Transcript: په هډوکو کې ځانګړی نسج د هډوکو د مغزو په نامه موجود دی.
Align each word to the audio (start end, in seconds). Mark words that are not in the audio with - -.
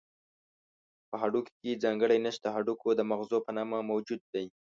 په 1.09 1.15
هډوکو 1.21 1.51
کې 1.61 1.81
ځانګړی 1.83 2.17
نسج 2.25 2.39
د 2.43 2.47
هډوکو 2.55 2.87
د 2.95 3.01
مغزو 3.11 3.37
په 3.45 3.51
نامه 3.57 3.77
موجود 3.91 4.21
دی. 4.33 4.45